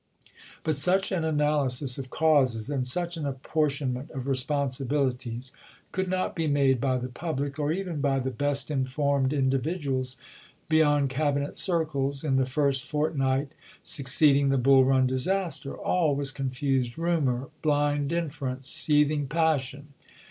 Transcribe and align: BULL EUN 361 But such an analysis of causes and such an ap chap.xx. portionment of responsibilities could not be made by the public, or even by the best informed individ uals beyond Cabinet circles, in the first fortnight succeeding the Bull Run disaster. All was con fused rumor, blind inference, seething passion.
BULL 0.63 0.71
EUN 0.71 0.73
361 0.73 0.73
But 0.73 0.75
such 0.77 1.11
an 1.15 1.23
analysis 1.23 1.97
of 1.99 2.09
causes 2.09 2.69
and 2.71 2.87
such 2.87 3.17
an 3.17 3.27
ap 3.27 3.43
chap.xx. 3.43 3.51
portionment 3.53 4.09
of 4.09 4.27
responsibilities 4.27 5.51
could 5.91 6.09
not 6.09 6.35
be 6.35 6.47
made 6.47 6.81
by 6.81 6.97
the 6.97 7.07
public, 7.07 7.59
or 7.59 7.71
even 7.71 8.01
by 8.01 8.17
the 8.17 8.31
best 8.31 8.71
informed 8.71 9.29
individ 9.29 9.83
uals 9.83 10.15
beyond 10.67 11.11
Cabinet 11.11 11.55
circles, 11.55 12.23
in 12.23 12.37
the 12.37 12.47
first 12.47 12.83
fortnight 12.83 13.49
succeeding 13.83 14.49
the 14.49 14.57
Bull 14.57 14.83
Run 14.83 15.05
disaster. 15.05 15.77
All 15.77 16.15
was 16.15 16.31
con 16.31 16.49
fused 16.49 16.97
rumor, 16.97 17.49
blind 17.61 18.11
inference, 18.11 18.65
seething 18.67 19.27
passion. 19.27 19.89